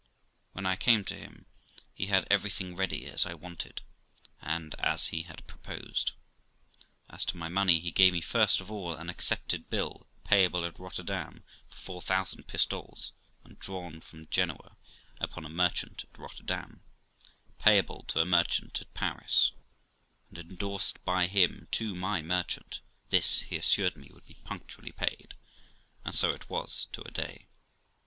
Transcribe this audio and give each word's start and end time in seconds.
When 0.53 0.65
I 0.65 0.77
came 0.77 1.03
to 1.03 1.15
him, 1.15 1.45
he 1.93 2.07
had 2.07 2.25
everything 2.31 2.75
ready 2.75 3.05
as 3.05 3.23
I 3.23 3.35
wanted, 3.35 3.83
and 4.41 4.73
as 4.79 5.09
he 5.09 5.21
had 5.21 5.45
proposed. 5.45 6.13
As 7.07 7.23
to 7.25 7.37
my 7.37 7.49
money, 7.49 7.79
he 7.79 7.91
gave 7.91 8.13
me 8.13 8.19
first 8.19 8.59
of 8.61 8.71
all 8.71 8.95
an 8.95 9.11
accepted 9.11 9.69
bill, 9.69 10.07
payable 10.23 10.65
at 10.65 10.79
Rotterdam, 10.79 11.43
for 11.67 11.75
four 11.75 12.01
thousand 12.01 12.47
pistoles, 12.47 13.11
and 13.43 13.59
drawn 13.59 13.99
from 14.01 14.27
Genoa 14.31 14.75
upon 15.19 15.45
a 15.45 15.49
merchant 15.49 16.05
at 16.11 16.17
Rotterdam, 16.19 16.81
payable 17.59 18.01
to 18.07 18.21
a 18.21 18.25
merchant 18.25 18.81
at 18.81 18.91
Paris, 18.95 19.51
and 20.29 20.39
endorsed 20.39 21.05
by 21.05 21.27
him 21.27 21.67
to 21.73 21.93
my 21.93 22.23
merchant; 22.23 22.81
this, 23.11 23.41
he 23.41 23.55
assured 23.55 23.95
me, 23.95 24.09
would 24.11 24.25
be 24.25 24.41
punctually 24.45 24.93
paid; 24.93 25.35
and 26.03 26.15
so 26.15 26.31
it 26.31 26.49
was, 26.49 26.87
to 26.91 27.03
a 27.03 27.11
day. 27.11 27.45